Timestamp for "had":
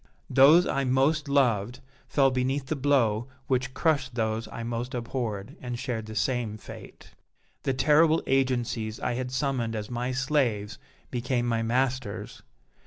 9.13-9.29